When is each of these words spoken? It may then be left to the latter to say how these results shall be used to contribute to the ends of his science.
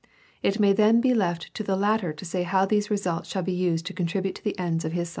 It 0.41 0.59
may 0.59 0.73
then 0.73 0.99
be 0.99 1.13
left 1.13 1.53
to 1.53 1.61
the 1.63 1.75
latter 1.75 2.11
to 2.11 2.25
say 2.25 2.41
how 2.41 2.65
these 2.65 2.89
results 2.89 3.29
shall 3.29 3.43
be 3.43 3.53
used 3.53 3.85
to 3.85 3.93
contribute 3.93 4.33
to 4.33 4.43
the 4.43 4.57
ends 4.57 4.83
of 4.83 4.93
his 4.93 5.09
science. 5.09 5.09